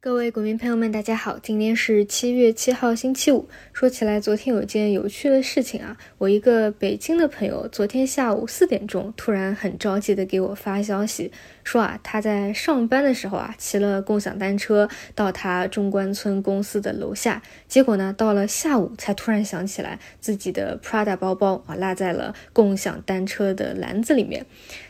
[0.00, 3.48] 各位股民朋友们，大家好，今天是七月七号，星期五。
[3.72, 11.32] 说起来，昨天有件有趣的事情啊，我一个北京的朋友，昨天下午四点钟，突然很着急的给我发消息，
[11.64, 24.46] 说啊，他在上班的时候啊，骑了共享单车到他中关村公司的楼下，结果呢，到了下午才突然想起来自己的 Prada 包包啊，落在了共享单车的篮子里面。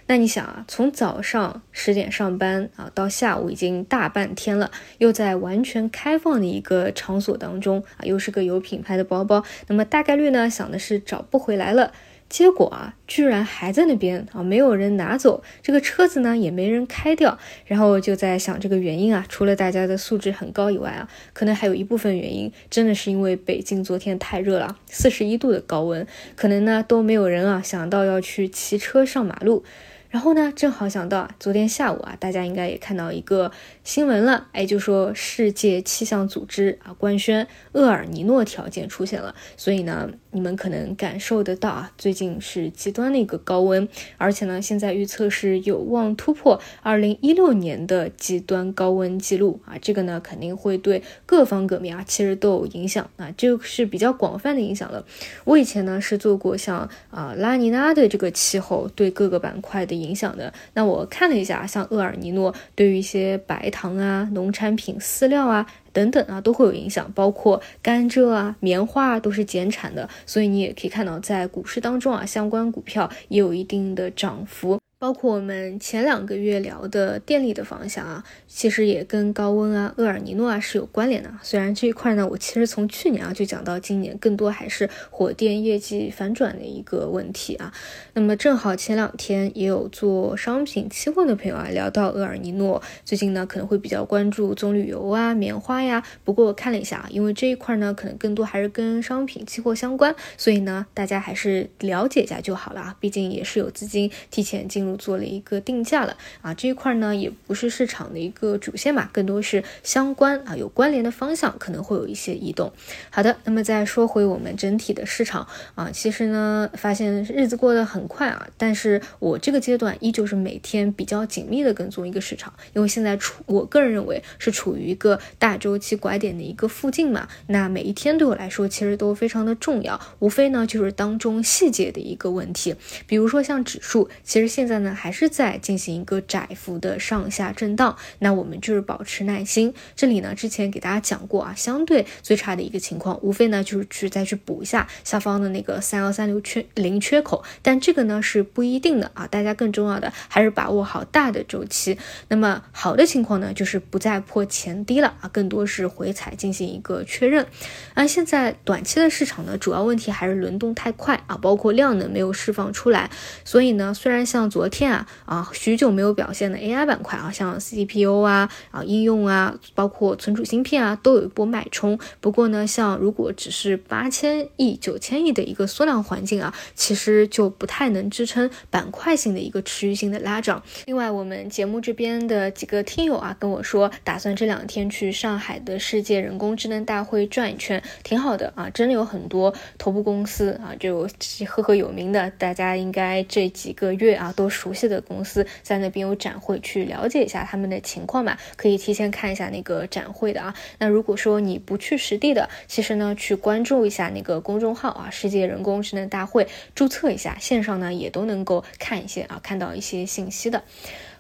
[0.09, 11.93] 那你想啊，从早上十点上班啊，到下午已经大半天了，又在完全开放的一个场所当中啊，又是个有品牌的包包，那么大概率呢，想的是找不回来了。
[12.31, 17.39] 结果啊，居然还在那边啊，没有人拿走这个车子呢，也没人开掉。
[17.67, 29.63] 然后就在想这个原因啊，除了大家的素质很高以外啊，可能还有一部分原因真的是因为北京昨天太热了，四十一度的高温，可能呢都没有人啊想到要去骑车上马路。
[30.09, 33.53] 然后呢，正好想到啊，昨天下午啊，大家应该也看到一个
[33.85, 40.11] 新闻了，哎，就说世界气象组织啊官宣厄尔尼诺条件出现了，所以呢。
[40.31, 55.05] 你们可能感受得到啊，最近是极端的一个高温，而且呢，现在预测是有望突破二零一六年的极端高温记录啊，这个呢肯定会对各方各面啊其实都有影响啊，这个是比较广泛的影响了。
[55.45, 65.67] 我以前呢是做过像啊拉尼娜的这个气候对各个板块的影响的，那我看了一下，像厄尔尼诺对于一些白糖啊、农产品、饲料啊。
[65.93, 74.79] 等等啊，都会有影响，包括甘蔗啊、棉花啊都是减产的，所以你也可以看到，在股市当中啊，相关股票也有一定的涨幅。
[75.01, 81.33] 包括我们前两个月聊的电力的方向啊，其实也跟高温啊、厄尔尼诺啊是有关联的。
[81.41, 87.73] 虽然这一块呢，我其实从去年啊就讲到今年，更多还是火电业绩反转的一个问题啊。
[88.15, 96.03] 那么正好前两天也有做商品期货的朋友啊聊到厄尔尼诺，最近呢可能会比较关注棕榈油啊、棉花呀。
[96.25, 102.97] 不过我看了一下啊，因为这一块呢可能更多还是跟商品期货相关，所以呢大家还是了解一下就好了啊。
[102.99, 104.88] 毕竟也是有资金提前进入。
[104.97, 112.73] 做了一个定价了啊，这一块呢也不是市场的一个主线嘛，更多是相关啊有关联的方向可能会有一些移动。
[113.11, 132.75] 好的，那么再说回我们整体的市场啊，其实呢发现日子过得很快啊，但是我这个阶段依旧是每天比较紧密的跟踪一个市场，因为现在处我个人认为是处于一个大周期拐点的一个附近嘛，那每一天对我来说其实都非常的重要，无非呢就是当中细节的一个问题，
[133.07, 134.78] 比如说像指数，其实现在。
[134.79, 139.75] 呢还是在进行一个窄幅的上下震荡，那我们就是保持耐心。
[139.97, 149.27] 这里呢，之前给大家讲过啊，相对最差的一个情况，无非呢就是去再去补一下下方的那个三幺三六缺零缺口，但这个呢是不一定的啊。
[149.27, 151.99] 大家更重要的还是把握好大的周期。
[152.29, 157.47] 那么好的情况呢，就是不再破前低了啊，更多是回踩进行一个确认。
[157.95, 163.11] 那现在短期的市场呢，主要问题还是轮动太快啊，包括量能没有释放出来。
[163.45, 171.99] 所以呢，虽然像昨天啊啊许久没有表现的 AI 板块啊，像 CPU 啊啊应用啊，包括存储芯片啊，都有一波脉冲。
[172.21, 180.63] 不过呢，像如果只是八千亿、九千亿的一个缩量环境啊，其实就不太能支撑板块性的一个持续性的拉涨。
[180.87, 191.09] 另外，我们节目这边的几个听友啊跟我说，打算这两天去上海的世界人工智能大会转一圈，挺好的啊，真的有很多头部公司啊，就
[191.47, 200.53] 赫赫有名的，大家应该这几个月啊都熟悉的公司在那边有展会，去了解一下他们的情况吧，可以提前看一下那个展会的啊。
[200.79, 210.65] 那如果说你不去实地的，其实呢，去关注一下那个公众号啊，世界人工智能大会，注册一下，线上呢也都能够看一些啊，看到一些信息的。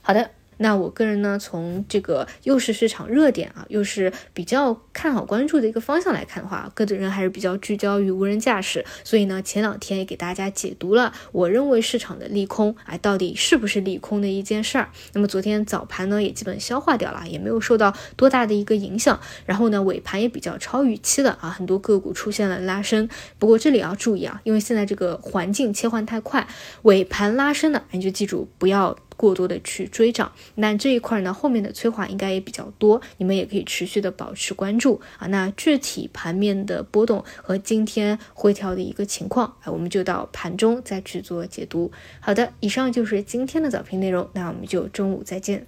[0.02, 0.37] 好的。
[0.58, 8.84] 那我个人呢，从这个又是市场热点啊，又是比较看好关注的一个方向来看的话，个人还是比较聚焦于无人驾驶。
[9.02, 14.90] 所以呢，前两天也给大家解读了，我认为市场的利空，哎，到底是不是利空的一件事儿。
[15.12, 19.18] 那么昨天早盘呢，也基本消化掉了，也没有受到多大的一个影响。
[19.46, 23.08] 然后呢，尾盘也比较超预期的啊，很多个股出现了拉升。
[23.38, 26.46] 不过这里要注意啊，因为现在这个环境切换太快，
[26.82, 28.96] 尾盘拉升的，你就记住不要。
[29.18, 35.26] 过多的去追涨，那这一块呢，后面的催化应该也比较多，你们也可以持续的保持关注啊。
[35.26, 41.90] 那具体盘面的波动和今天回调的一个情况，哎，我们就到盘中再去做解读。
[42.20, 45.66] 好的，以上就是今天的早评内容，那我们就中午再见。